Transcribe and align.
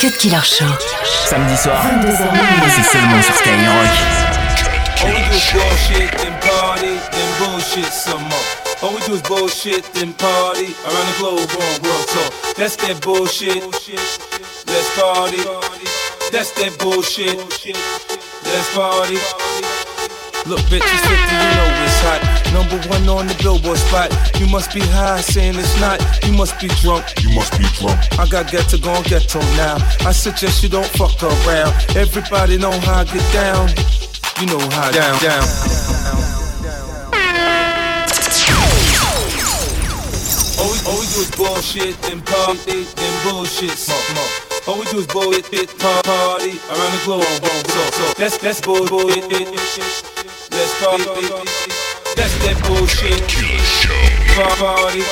Cut 0.00 0.16
Killer 0.16 0.42
Show. 0.42 0.64
Samedi 1.28 1.56
soir, 1.58 1.84
c'est 2.74 2.90
seulement 2.90 3.22
sur 3.22 3.34
Skyrock. 3.34 3.90
All 5.02 5.10
we 5.10 5.20
do 5.28 5.36
is 5.36 5.52
bullshit, 5.52 6.10
then 6.16 6.32
party, 6.40 6.96
then 7.12 7.28
bullshit 7.38 7.92
some 7.92 8.22
more. 8.22 8.46
All 8.80 8.94
we 8.94 9.00
do 9.06 9.12
is 9.12 9.22
bullshit, 9.22 9.84
then 9.92 10.14
party 10.14 10.74
around 10.86 11.06
the 11.06 11.16
globe 11.18 11.50
on 11.52 11.82
world 11.82 12.06
tour. 12.08 12.30
That's 12.56 12.76
that 12.76 13.02
bullshit. 13.02 13.62
Let's 14.66 14.88
party. 14.98 15.42
That's 16.32 16.52
that 16.52 16.78
bullshit. 16.78 17.36
Let's 18.44 18.74
party. 18.74 19.18
Look, 20.50 20.66
bitches, 20.66 20.82
50, 20.82 21.14
you 21.14 21.50
know 21.54 21.70
it's 21.86 22.00
hot. 22.02 22.50
Number 22.50 22.74
one 22.90 23.06
on 23.08 23.28
the 23.28 23.38
billboard 23.38 23.78
spot. 23.78 24.10
You 24.40 24.48
must 24.48 24.74
be 24.74 24.80
high, 24.80 25.20
saying 25.20 25.54
it's 25.54 25.78
not. 25.78 26.02
You 26.26 26.32
must 26.32 26.58
be 26.58 26.66
drunk. 26.82 27.06
You 27.22 27.30
must 27.38 27.54
be 27.54 27.70
drunk. 27.78 28.02
I 28.18 28.26
got 28.26 28.50
get 28.50 28.66
to 28.74 28.78
go 28.78 28.90
and 28.90 29.06
on 29.06 29.46
now. 29.54 29.78
I 30.02 30.10
suggest 30.10 30.64
you 30.64 30.68
don't 30.68 30.90
fuck 30.98 31.22
around. 31.22 31.70
Everybody 31.94 32.58
know 32.58 32.74
how 32.82 33.02
I 33.02 33.04
get 33.04 33.22
down. 33.30 33.70
You 34.42 34.50
know 34.50 34.58
how 34.74 34.90
down, 34.90 35.22
down. 35.22 35.46
All 40.58 40.66
we, 40.66 40.78
all 40.82 40.98
we 40.98 41.06
do 41.14 41.22
is 41.22 41.30
bullshit, 41.38 41.94
then 42.02 42.22
party, 42.26 42.90
then 42.98 43.14
bullshit 43.22 43.78
some 43.78 44.02
more. 44.18 44.26
All 44.66 44.82
we 44.82 44.84
do 44.90 44.98
is 44.98 45.06
bullshit, 45.06 45.70
party 45.78 46.58
around 46.74 46.90
the 46.90 47.02
globe. 47.06 47.22
So, 47.70 47.80
so 47.94 48.04
that's 48.18 48.36
that's 48.38 48.60
bullshit. 48.60 50.19
Let's 50.50 50.74
party. 50.82 51.04
That's 52.16 52.34
that 52.44 52.58
bullshit. 52.66 53.22
Party. 54.36 55.02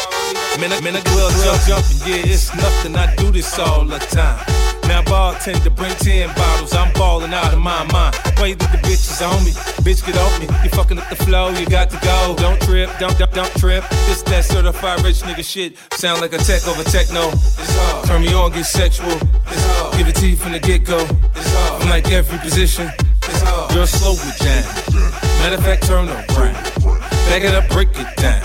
Man, 0.60 0.70
man, 0.82 0.96
I 0.96 1.02
will 1.14 1.30
jump, 1.44 1.62
jump, 1.66 1.86
yeah, 2.06 2.32
it's 2.32 2.54
nothing. 2.54 2.96
I 2.96 3.14
do 3.16 3.30
this 3.30 3.58
all 3.58 3.84
the 3.84 3.98
time. 3.98 4.44
Now 4.88 5.02
bartender 5.02 5.70
bring 5.70 5.94
ten 5.96 6.34
bottles. 6.34 6.74
I'm 6.74 6.92
balling 6.94 7.32
out 7.32 7.52
of 7.52 7.60
my 7.60 7.84
mind. 7.92 8.16
You 8.38 8.54
think 8.54 8.58
the 8.58 8.78
bitches 8.78 9.20
on 9.20 9.44
me? 9.44 9.52
Bitch, 9.84 10.04
get 10.04 10.16
off 10.16 10.40
me. 10.40 10.46
You 10.64 10.70
fucking 10.70 10.98
up 10.98 11.08
the 11.10 11.16
flow. 11.16 11.50
You 11.50 11.66
got 11.66 11.90
to 11.90 11.98
go. 11.98 12.34
Don't 12.38 12.60
trip. 12.62 12.90
Don't 12.98 13.16
don't 13.18 13.32
don't 13.32 13.52
trip. 13.56 13.84
This 14.06 14.22
that 14.22 14.44
certified 14.44 15.04
rich 15.04 15.20
nigga 15.22 15.44
shit. 15.44 15.76
Sound 15.92 16.20
like 16.20 16.32
a 16.32 16.38
tech 16.38 16.66
over 16.66 16.82
techno. 16.84 17.28
It's 17.28 17.76
hard. 17.76 18.06
Turn 18.06 18.22
me 18.22 18.32
on, 18.32 18.52
get 18.52 18.64
sexual. 18.64 19.12
It's 19.12 19.64
hard. 19.66 19.98
Give 19.98 20.08
it 20.08 20.16
to 20.16 20.26
you 20.26 20.36
from 20.36 20.52
the 20.52 20.58
get 20.58 20.84
go. 20.84 20.98
It's 21.34 21.52
hard. 21.52 21.82
I'm 21.82 21.88
like 21.90 22.10
every 22.10 22.38
position. 22.38 22.90
Girl, 23.78 23.86
slow 23.86 24.14
it 24.14 24.38
down. 24.40 24.64
Matter 25.38 25.54
of 25.54 25.62
fact, 25.62 25.86
turn 25.86 26.08
around. 26.08 26.26
Back 27.30 27.44
it 27.44 27.54
up, 27.54 27.68
break 27.68 27.90
it 27.94 28.10
down. 28.16 28.42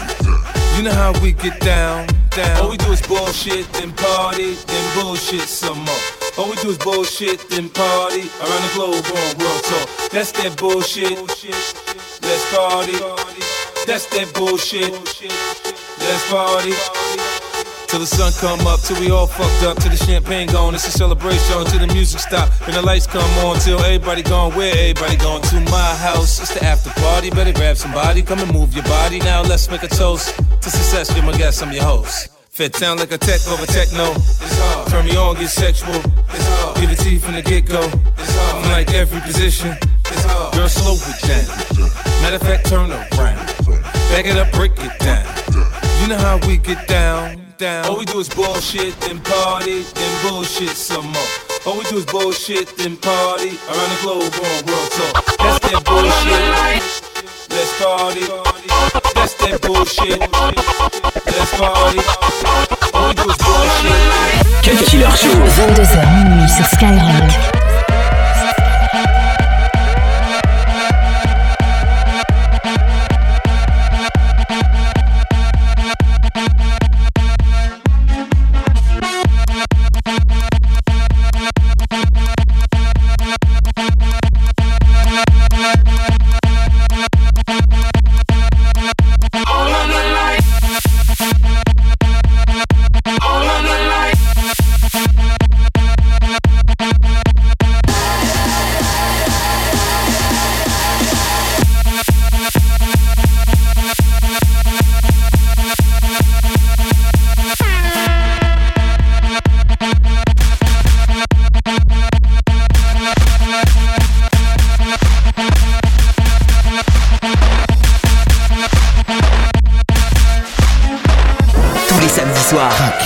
You 0.77 0.83
know 0.83 0.93
how 0.93 1.11
we 1.23 1.31
get 1.31 1.59
down, 1.59 2.05
down. 2.29 2.61
All 2.61 2.69
we 2.69 2.77
do 2.77 2.91
is 2.91 3.01
bullshit, 3.01 3.65
then 3.73 3.93
party, 3.93 4.53
then 4.53 4.85
bullshit 4.95 5.49
some 5.49 5.79
more. 5.79 6.03
All 6.37 6.51
we 6.51 6.55
do 6.57 6.69
is 6.69 6.77
bullshit, 6.77 7.49
then 7.49 7.69
party 7.69 8.29
around 8.41 8.61
the 8.61 8.71
globe 8.75 9.05
on 9.05 9.37
world 9.41 9.63
tour. 9.63 10.09
That's 10.11 10.31
that 10.33 10.55
bullshit. 10.55 11.17
Let's 11.17 12.45
party. 12.53 12.93
That's 13.87 14.05
that 14.13 14.31
bullshit. 14.35 14.91
Let's 15.97 16.29
party. 16.29 17.02
Till 17.93 17.99
the 17.99 18.07
sun 18.07 18.33
come 18.41 18.65
up, 18.65 18.81
till 18.81 18.99
we 18.99 19.11
all 19.11 19.27
fucked 19.27 19.61
up, 19.61 19.77
till 19.77 19.91
the 19.91 19.97
champagne 19.97 20.47
gone, 20.47 20.73
it's 20.73 20.87
a 20.87 20.89
celebration, 20.89 21.63
till 21.65 21.77
the 21.77 21.93
music 21.93 22.21
stop, 22.21 22.49
and 22.65 22.73
the 22.73 22.81
lights 22.81 23.05
come 23.05 23.21
on, 23.45 23.59
till 23.59 23.79
everybody 23.81 24.23
gone, 24.23 24.51
where 24.55 24.73
everybody 24.73 25.15
gone, 25.15 25.43
to 25.43 25.59
my 25.69 25.93
house, 26.01 26.41
it's 26.41 26.51
the 26.55 26.65
after 26.65 26.89
party, 26.99 27.29
better 27.29 27.53
grab 27.53 27.77
somebody, 27.77 28.23
come 28.23 28.39
and 28.39 28.51
move 28.51 28.73
your 28.73 28.83
body, 28.85 29.19
now. 29.19 29.43
Let's 29.43 29.69
make 29.69 29.83
a 29.83 29.87
toast, 29.87 30.35
to 30.35 30.69
success, 30.71 31.15
you're 31.15 31.23
my 31.23 31.37
guest, 31.37 31.61
I'm 31.61 31.71
your 31.71 31.83
host. 31.83 32.31
Fit 32.49 32.75
sound 32.75 32.99
like 32.99 33.11
a 33.11 33.17
tech 33.19 33.47
over 33.47 33.67
techno, 33.67 34.09
it's 34.09 34.57
hard, 34.57 34.87
turn 34.89 35.05
me 35.05 35.15
on, 35.15 35.35
get 35.35 35.49
sexual, 35.49 35.93
it's 35.93 36.47
hard, 36.49 36.77
give 36.77 36.89
it 36.89 36.97
to 36.97 37.11
you 37.11 37.19
from 37.19 37.35
the 37.35 37.43
get 37.43 37.67
go, 37.67 37.83
it's 38.17 38.37
I'm 38.55 38.71
like 38.71 38.91
every 38.95 39.21
position, 39.21 39.77
it's 40.05 40.25
hard, 40.25 40.55
girl 40.55 40.67
slow 40.67 40.95
it 40.97 41.21
down, 41.29 41.45
matter 42.23 42.37
of 42.37 42.41
fact 42.41 42.65
turn 42.65 42.89
around, 42.89 43.37
back 44.09 44.25
it 44.25 44.35
up, 44.35 44.51
break 44.51 44.71
it 44.77 44.97
down, 44.97 45.23
you 46.01 46.07
know 46.07 46.17
how 46.17 46.39
we 46.47 46.57
get 46.57 46.87
down, 46.87 47.42
down. 47.57 47.85
All 47.85 47.97
we 47.97 48.05
do 48.05 48.19
is 48.19 48.29
bullshit, 48.29 48.99
then 49.01 49.19
party, 49.19 49.83
then 49.83 50.13
bullshit 50.23 50.75
some 50.75 51.05
more. 51.07 51.29
All 51.65 51.77
we 51.77 51.83
do 51.85 51.97
is 51.97 52.05
bullshit, 52.05 52.67
then 52.77 52.97
party 52.97 53.57
around 53.67 53.89
the 53.89 53.99
globe 54.01 54.33
on 54.33 54.65
world 54.65 54.91
tour. 54.91 55.11
That's 55.39 55.59
that 55.65 55.83
bullshit. 55.85 56.43
Let's 57.49 57.73
party. 57.81 58.25
That's 59.15 59.33
that 59.35 59.61
bullshit. 59.61 60.19
Let's 61.25 61.51
party. 61.57 61.99
All 62.93 63.07
we 63.07 63.13
do 63.13 63.29
is 63.29 63.37
bullshit. 63.37 64.23
Killer 64.63 65.11
Show. 65.17 65.43
22h 65.63 66.05
minuit 66.23 66.49
sur 66.49 66.65
Skyrock. 66.65 67.72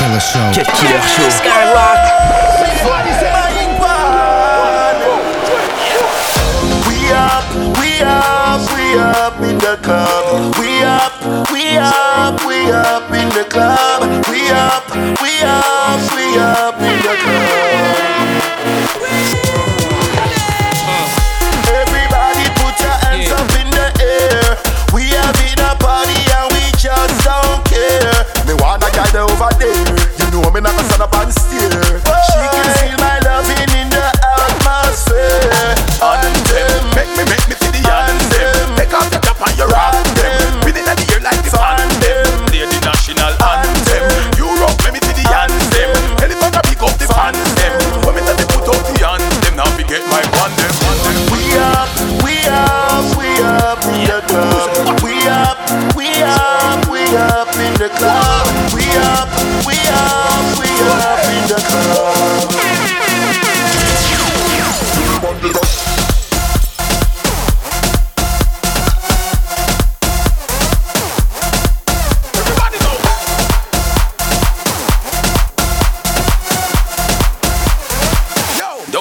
Killer 0.07 0.19
Show. 0.22 0.51
Cut 0.56 0.68
Killer 0.79 1.01
Show. 1.03 1.23
We 6.88 7.12
up, 7.12 7.44
we 7.78 7.91
up, 8.01 8.62
we 8.72 8.97
up 8.97 9.41
in 9.41 9.57
the 9.57 9.78
club. 9.84 10.56
We 10.57 10.81
up, 10.81 11.51
we 11.51 11.78
up, 11.78 12.40
we 12.47 12.72
up 12.72 13.12
in 13.12 13.29
the 13.35 13.46
club. 13.50 14.01
We 14.29 14.47
up, 14.50 14.88
we 15.22 15.41
up, 15.44 16.00
we 16.16 16.38
up 16.40 16.66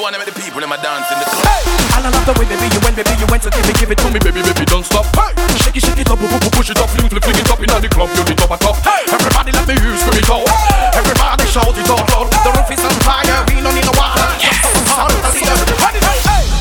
wanna 0.06 0.22
the 0.22 0.30
people 0.38 0.62
in 0.62 0.70
my 0.70 0.78
dance 0.78 1.10
in 1.10 1.18
the 1.18 1.26
club. 1.26 1.42
Hey. 1.50 1.66
I 1.90 1.98
love 1.98 2.14
the 2.14 2.30
way 2.38 2.46
baby 2.46 2.70
you 2.70 2.78
went, 2.78 2.94
baby 2.94 3.10
you 3.18 3.26
went, 3.26 3.42
so 3.42 3.50
give 3.50 3.66
it, 3.66 3.74
give 3.74 3.90
it 3.90 3.98
to 3.98 4.06
me, 4.06 4.22
baby, 4.22 4.38
baby, 4.38 4.62
don't 4.62 4.86
stop. 4.86 5.02
Hey. 5.18 5.34
Shake 5.58 5.74
it, 5.74 5.82
shake 5.82 5.98
it 5.98 6.06
up, 6.06 6.22
boop, 6.22 6.30
boop, 6.30 6.46
push 6.54 6.70
it 6.70 6.78
up, 6.78 6.86
fling, 6.94 7.10
fling 7.10 7.34
it 7.34 7.50
up 7.50 7.58
in 7.58 7.66
the 7.66 7.90
club, 7.90 8.06
you 8.14 8.22
the 8.22 8.38
top, 8.38 8.54
top. 8.54 8.78
Hey. 8.86 9.02
Everybody 9.10 9.50
let 9.50 9.66
me 9.66 9.74
hear 9.74 9.90
you 9.90 9.98
scream 9.98 10.22
it 10.22 10.30
out. 10.30 10.46
Hey. 10.46 11.02
Everybody 11.02 11.42
shout 11.50 11.74
it 11.74 11.90
out 11.90 12.06
loud. 12.06 12.30
The 12.30 12.54
roof 12.54 12.70
is 12.70 12.86
on 12.86 12.94
fire, 13.02 13.34
we 13.50 13.58
don't 13.58 13.74
need 13.74 13.82
no 13.82 13.98
water. 13.98 14.22
Yes. 14.38 14.62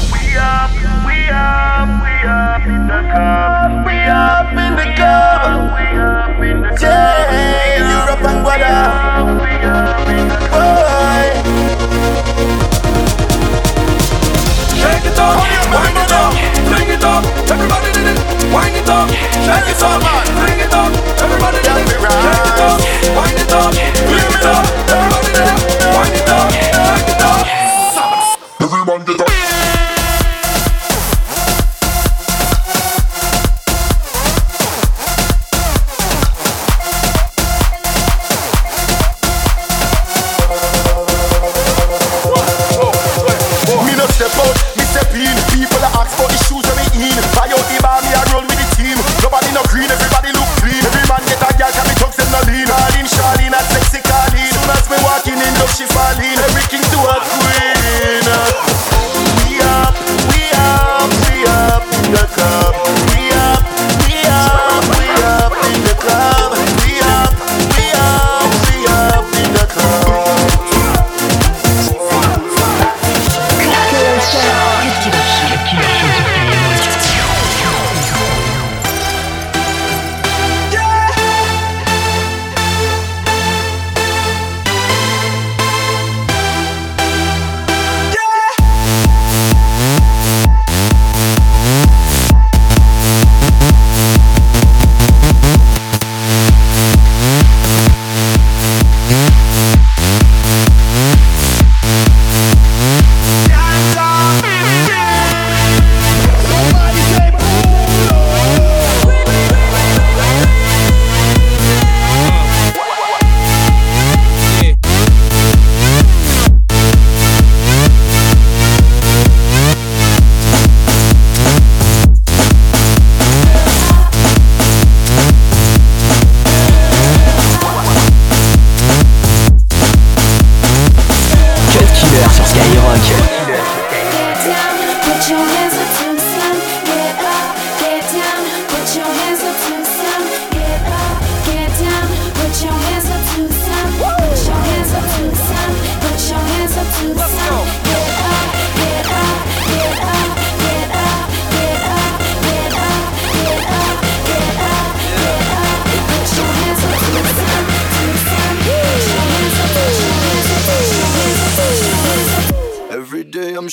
We 0.10 0.42
up, 0.42 0.74
we 1.06 1.30
up, 1.30 2.02
we 2.02 2.18
up 2.26 2.66
in 2.66 2.90
the 2.90 2.98
club. 3.14 3.86
We 3.86 4.10
up 4.10 4.58
in 4.58 4.74
the 4.74 4.90
club. 4.98 5.70
We 5.70 5.86
up 6.02 6.42
in 6.42 6.66
the 6.66 6.74
club. 6.74 6.82
Yeah, 6.82 7.94
Europe 7.94 8.26
and 8.26 8.42
Guadeloupe. 8.42 9.15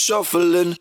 Shuffling. 0.03 0.77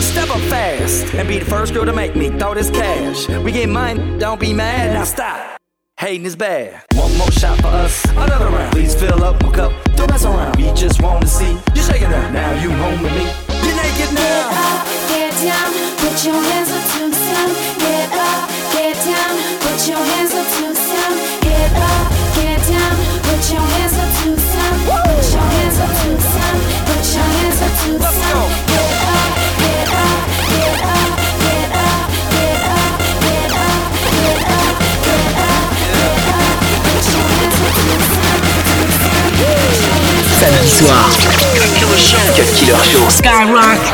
Step 0.00 0.30
up 0.30 0.40
fast 0.42 1.12
and 1.14 1.26
be 1.26 1.38
the 1.40 1.44
first 1.44 1.74
girl 1.74 1.84
to 1.84 1.92
make 1.92 2.14
me 2.14 2.28
throw 2.38 2.54
this 2.54 2.70
cash. 2.70 3.28
We 3.28 3.50
get 3.50 3.68
mine, 3.68 4.18
don't 4.18 4.38
be 4.38 4.52
mad, 4.52 4.92
now 4.92 5.02
stop. 5.02 5.58
Hating 5.98 6.24
is 6.24 6.36
bad. 6.36 6.84
One 6.94 7.16
more 7.18 7.32
shot 7.32 7.60
for 7.60 7.66
us, 7.66 8.04
another 8.10 8.46
round. 8.46 8.70
Please 8.72 8.94
fill 8.94 9.24
up 9.24 9.42
my 9.42 9.50
cup, 9.50 9.72
don't 9.96 10.08
mess 10.08 10.24
around. 10.24 10.54
We 10.54 10.72
just 10.72 11.02
wanna 11.02 11.26
see 11.26 11.58
you 11.74 11.82
shaking 11.82 12.10
that. 12.10 12.32
Now 12.32 12.62
you 12.62 12.70
home 12.70 13.02
with 13.02 13.12
me. 13.12 13.43
You're 13.64 13.76
naked 13.76 14.12
now. 14.12 14.50
Get 14.52 14.60
up, 14.68 14.84
get 15.08 15.32
down, 15.42 15.70
put 16.00 16.16
your 16.24 16.40
hands 16.48 16.70
up 16.70 16.84
to 16.92 17.00
the 17.08 17.16
sun. 17.16 17.48
Get 17.80 18.12
up, 18.12 18.48
get 18.72 18.96
down, 19.08 19.32
put 19.64 19.80
your 19.88 20.02
hands 20.10 20.34
up 20.34 20.46
to 20.54 20.62
the 20.68 20.76
sun. 20.76 21.12
Get 21.40 21.72
up, 21.72 22.04
get 22.36 22.60
down, 22.68 22.94
put 23.24 23.42
your 23.52 23.64
hands 23.74 23.96
up 23.96 24.10
to 24.20 24.28
the 24.36 24.40
sun. 24.52 24.72
Put 24.84 25.24
your 25.32 25.46
hands 25.54 25.78
up 25.80 25.90
to 26.00 26.08
the 26.12 26.20
sun. 26.34 26.56
Put 26.88 27.04
your 27.14 27.28
hands 27.34 27.60
up 27.64 27.72
to 27.80 27.90
the 27.96 28.10
sun. 28.20 28.36
Get 28.68 28.92
up, 29.16 29.32
get 29.64 29.88
up, 30.04 30.20
get 30.52 30.76
up, 30.92 31.10
get 31.40 31.68
up, 31.72 32.04
get 32.34 32.60
up, 32.68 32.92
get 33.24 33.48
up, 33.64 33.84
get 34.12 34.40
up, 34.52 34.76
get 35.04 35.32
up, 35.40 35.64
get 35.80 36.28
up. 36.36 36.58
Put 36.84 37.04
your 37.12 37.24
hands 37.32 37.58
up 37.64 37.72
to 37.76 37.84
the 37.88 38.08
sun. 38.12 38.40
Samedi 40.38 40.68
soir. 40.68 41.43
Cut 41.56 41.70
Killer 41.76 41.96
Show. 41.96 43.06
Skyrock. 43.08 43.84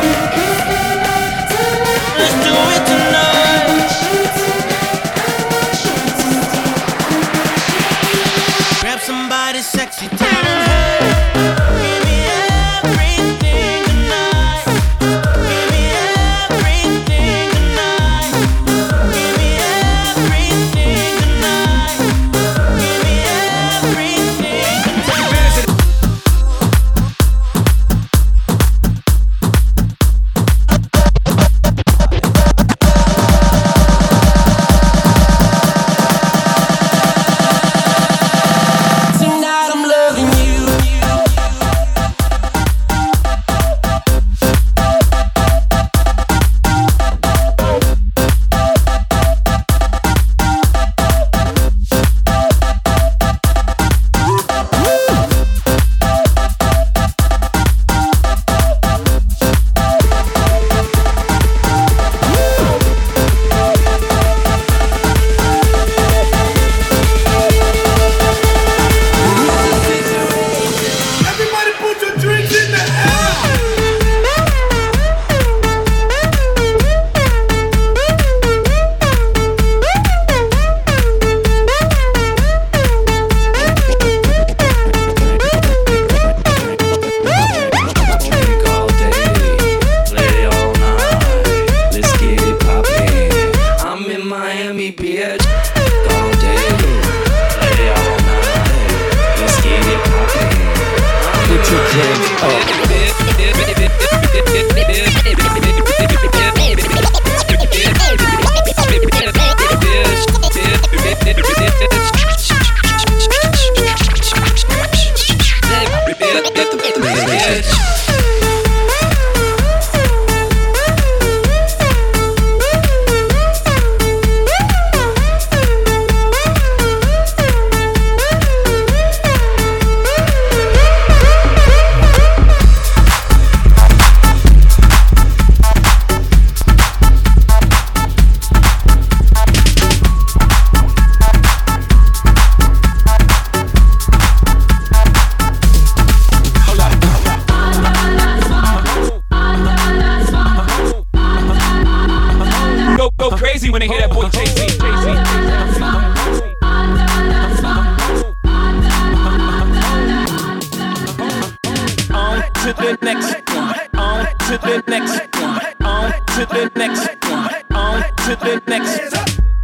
To 162.74 162.82
the 162.82 162.98
next 163.02 163.34
one. 163.52 163.74
On 163.96 164.26
to 164.26 164.58
the 164.58 164.82
next 164.86 165.36
one. 165.40 165.60
On 165.82 166.12
to 166.12 166.46
the 166.46 166.70
next 166.76 167.08
one. 167.28 167.48
On 167.74 168.02
to 168.02 168.36
the 168.36 168.62
next. 168.68 169.14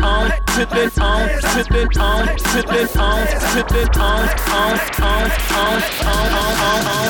On 0.03 0.31
to 0.31 0.67
the 0.67 0.83
on 1.01 1.29
to 1.29 1.63
the 1.71 1.83
on 2.01 2.27
to 2.27 2.63
the 2.63 2.83
on 2.99 3.27
to 3.27 3.63
the 3.63 3.83
on 4.01 4.29
on 4.51 4.75
on 5.03 5.25
on 5.27 5.83
on 6.05 6.27
on 6.27 6.57
on 6.57 6.87
on. 6.87 7.07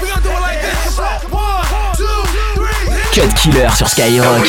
We 0.00 0.06
gonna 0.08 0.22
do 0.22 0.30
it 0.30 0.40
like 0.40 0.60
this. 0.62 0.98
One, 0.98 1.96
two, 1.96 2.18
three. 2.54 2.88
Cut 3.14 3.30
Killer 3.36 3.70
sur 3.70 3.88
Skyrock. 3.88 4.40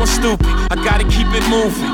On 0.00 0.06
stupid, 0.06 0.46
I 0.70 0.76
gotta 0.84 1.04
keep 1.04 1.26
it 1.34 1.44
moving. 1.50 1.90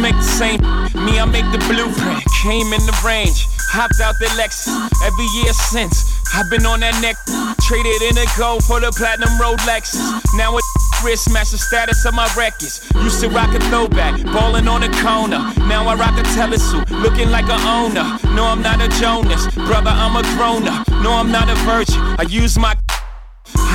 make 0.00 0.16
the 0.16 0.22
same. 0.22 0.60
Me, 1.04 1.18
I 1.18 1.24
make 1.24 1.46
the 1.52 1.58
blueprint. 1.68 2.22
Came 2.42 2.72
in 2.72 2.82
the 2.86 2.96
range, 3.04 3.46
hopped 3.70 4.00
out 4.00 4.14
the 4.18 4.26
Lexus. 4.40 4.72
Every 5.04 5.28
year 5.42 5.52
since, 5.52 5.94
I've 6.34 6.48
been 6.50 6.64
on 6.66 6.80
that 6.80 6.96
neck. 7.02 7.16
Traded 7.60 8.02
in 8.02 8.18
a 8.18 8.26
gold 8.38 8.64
for 8.64 8.80
the 8.80 8.90
platinum 8.92 9.30
Rolex. 9.40 9.94
Now 10.34 10.56
it 10.56 10.64
wrist 11.04 11.32
match 11.32 11.50
the 11.50 11.58
status 11.58 12.04
of 12.04 12.14
my 12.14 12.28
records. 12.36 12.88
Used 13.02 13.20
to 13.20 13.28
rock 13.28 13.54
a 13.54 13.60
throwback, 13.68 14.22
ballin' 14.24 14.68
on 14.68 14.82
a 14.82 14.90
corner. 15.02 15.40
Now 15.66 15.86
I 15.88 15.94
rock 15.94 16.18
a 16.18 16.22
telesuit, 16.34 16.88
looking 17.02 17.30
like 17.30 17.48
a 17.48 17.58
owner. 17.66 18.18
No, 18.34 18.44
I'm 18.46 18.62
not 18.62 18.80
a 18.80 18.88
Jonas, 19.00 19.46
brother, 19.54 19.90
I'm 19.90 20.16
a 20.16 20.22
grown 20.36 20.68
up. 20.68 20.88
No, 21.02 21.12
I'm 21.12 21.30
not 21.30 21.48
a 21.48 21.54
virgin. 21.66 22.00
I 22.18 22.24
use 22.28 22.58
my 22.58 22.76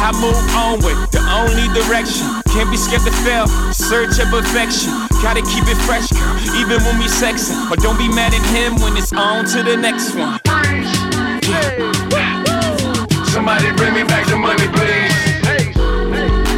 I 0.07 0.15
move 0.23 0.39
on 0.55 0.79
with 0.87 1.11
the 1.11 1.19
only 1.35 1.67
direction. 1.75 2.23
Can't 2.55 2.71
be 2.71 2.77
scared 2.79 3.03
to 3.03 3.11
fail, 3.27 3.43
search 3.75 4.15
of 4.23 4.31
perfection. 4.31 4.95
Gotta 5.19 5.43
keep 5.43 5.67
it 5.67 5.75
fresh, 5.83 6.07
girl, 6.15 6.31
even 6.55 6.79
when 6.87 6.95
we 6.95 7.11
sexin'. 7.11 7.67
But 7.67 7.83
don't 7.83 7.99
be 7.99 8.07
mad 8.07 8.31
at 8.31 8.39
him 8.55 8.79
when 8.79 8.95
it's 8.95 9.11
on 9.11 9.43
to 9.51 9.63
the 9.67 9.75
next 9.75 10.15
one. 10.15 10.39
Somebody 13.35 13.67
bring 13.75 13.99
me 13.99 14.07
back 14.07 14.23
the 14.31 14.39
money, 14.39 14.71
please. 14.71 15.11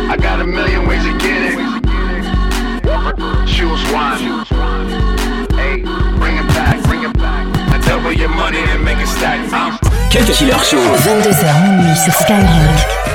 I 0.06 0.16
got 0.16 0.42
a 0.42 0.46
million 0.46 0.86
ways 0.86 1.02
to 1.10 1.18
get 1.18 1.50
it. 1.50 1.58
Choose 3.50 3.82
one. 3.90 4.46
Hey, 5.58 5.82
bring 6.22 6.38
it 6.38 6.46
back, 6.54 6.78
bring 6.86 7.02
it 7.02 7.18
back. 7.18 7.50
Now 7.74 7.82
double 7.82 8.14
your 8.14 8.30
money 8.30 8.62
and 8.62 8.86
make 8.86 9.00
it 9.00 9.08
stack. 9.08 9.42
Cut 10.14 10.30
Killer 10.38 10.62
Show. 10.62 10.78
22h 10.78 11.62
minuit 11.66 11.98
sur 11.98 12.14
Skyrock. 12.14 13.09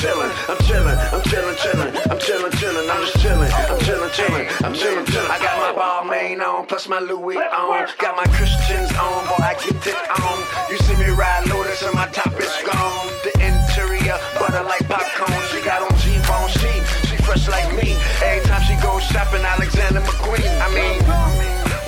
Chillin', 0.00 0.32
I'm 0.48 0.56
chillin', 0.64 0.96
I'm 1.12 1.20
chillin', 1.28 1.56
chillin', 1.60 1.92
I'm 2.10 2.18
chillin', 2.18 2.52
chillin', 2.56 2.88
I'm 2.88 3.02
just 3.04 3.16
chillin', 3.20 3.52
I'm 3.68 3.78
chillin', 3.84 4.10
chillin', 4.16 4.64
I'm 4.64 4.72
chillin', 4.72 5.04
chillin'. 5.04 5.30
I 5.30 5.38
got 5.38 5.56
my 5.60 5.72
Balmain 5.76 6.40
on, 6.40 6.66
plus 6.66 6.88
my 6.88 7.00
Louis 7.00 7.36
on. 7.36 7.86
Got 7.98 8.16
my 8.16 8.24
Christians 8.32 8.90
on, 8.96 9.20
boy, 9.28 9.44
I 9.44 9.54
get 9.60 9.76
it 9.86 10.00
on. 10.24 10.38
You 10.72 10.78
see 10.78 10.96
me 10.96 11.10
ride 11.12 11.46
Lotus 11.48 11.82
and 11.82 11.94
my 11.94 12.06
top 12.08 12.32
is 12.40 12.48
gone. 12.64 13.12
The 13.24 13.32
interior, 13.44 14.16
butter 14.40 14.64
like 14.64 14.88
popcorn. 14.88 15.44
She 15.52 15.60
got 15.60 15.84
on 15.84 15.92
G-bone, 16.00 16.48
she, 16.48 16.72
she 17.08 17.16
fresh 17.20 17.46
like 17.48 17.68
me. 17.76 17.92
Every 18.24 18.40
time 18.48 18.62
she 18.64 18.80
goes 18.80 19.04
shopping, 19.04 19.44
Alexander 19.44 20.00
McQueen. 20.00 20.48
I 20.64 20.68
mean, 20.72 20.98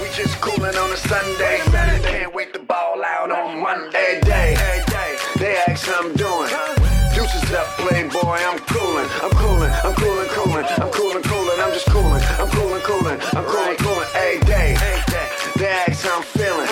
we 0.01 0.13
just 0.13 0.39
coolin' 0.45 0.77
on 0.77 0.93
a 0.93 0.97
Sunday. 0.97 1.65
Can't 2.05 2.35
wait 2.35 2.53
to 2.53 2.61
ball 2.61 3.03
out 3.03 3.33
on 3.33 3.63
Monday. 3.63 4.21
Day, 4.21 4.55
they 5.39 5.57
ask 5.67 5.87
how 5.89 6.05
I'm 6.05 6.13
doing. 6.13 6.92
Deuces 7.33 7.53
up, 7.53 7.67
playboy. 7.79 8.37
I'm 8.45 8.59
coolin', 8.59 9.09
I'm 9.23 9.31
coolin', 9.31 9.73
I'm 9.85 9.95
coolin', 9.95 10.29
coolin', 10.29 10.67
I'm 10.67 10.91
coolin', 10.91 11.23
coolin', 11.23 11.61
I'm 11.61 11.73
just 11.73 11.87
coolin', 11.87 12.23
I'm 12.39 12.49
coolin', 12.51 12.83
coolin', 12.83 13.21
I'm 13.33 13.45
coolin', 13.45 13.77
coolin'. 13.77 14.09
Hey, 14.13 14.39
day, 14.45 14.77
they 15.57 15.69
ask 15.69 16.05
how 16.05 16.19
I'm 16.19 16.23
feeling. 16.23 16.69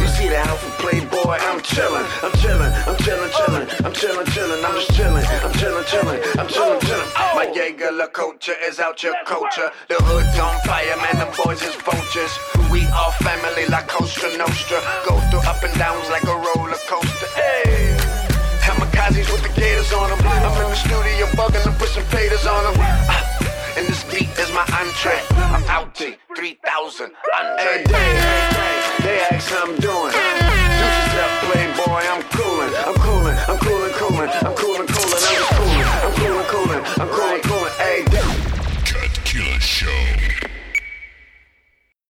You 0.00 0.06
see 0.06 0.28
the 0.28 0.38
outfit, 0.38 0.70
playboy. 0.78 1.38
I'm 1.42 1.60
chillin', 1.60 2.06
I'm 2.22 2.30
chillin', 2.38 2.70
I'm 2.86 2.96
chillin', 3.02 3.30
chillin', 3.30 3.84
I'm 3.84 3.92
chillin', 3.92 4.26
chillin', 4.26 4.64
I'm 4.64 4.74
just 4.74 4.90
chillin', 4.92 5.24
I'm 5.42 5.52
chillin', 5.52 5.84
chillin', 5.84 6.38
I'm 6.38 6.46
chillin', 6.46 6.80
chillin'. 6.80 7.34
My 7.34 7.50
Jaeger 7.52 7.90
LeCoultre 7.90 8.54
is 8.68 8.78
out 8.78 9.02
your 9.02 9.14
culture. 9.26 9.70
The 9.88 9.96
hood's 10.06 10.38
on 10.38 10.60
fire, 10.62 10.96
man. 10.98 11.18
Them 11.18 11.32
boys 11.44 11.62
is 11.62 11.74
vultures. 11.82 12.38
We 12.70 12.86
all 12.94 13.10
family 13.18 13.66
like 13.66 13.88
Costa 13.88 14.30
Nostra. 14.38 14.78
Go 15.08 15.18
through 15.30 15.42
up 15.50 15.62
and 15.64 15.74
downs 15.76 16.08
like 16.08 16.22
a 16.24 16.36
roller 16.36 16.63
on 19.94 20.10
them. 20.10 20.20
I'm 20.26 20.64
in 20.64 20.70
the 20.70 20.76
studio 20.76 21.26
bugging 21.38 21.66
and 21.66 21.78
put 21.78 21.88
some 21.88 22.04
faders 22.04 22.46
on 22.46 22.74
them. 22.74 22.76
And 23.76 23.88
this 23.88 24.04
beat 24.04 24.30
is 24.38 24.52
my 24.52 24.62
entree. 24.78 25.18
I'm 25.34 25.64
out 25.64 25.96
to 25.96 26.14
3000 26.36 27.10
Andre. 27.36 27.64
Hey, 27.64 27.82
day, 27.82 28.12
they 29.02 29.18
ask 29.34 29.50
how 29.50 29.66
I'm 29.66 29.74
doing. 29.80 30.12
Deuces 30.14 31.14
up, 31.18 31.32
playboy, 31.42 32.02
I'm 32.06 32.22